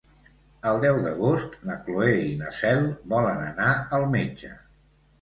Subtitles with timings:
[0.69, 2.83] El deu d'agost na Cloè i na Cel
[3.15, 3.73] volen anar
[4.03, 4.57] al metge.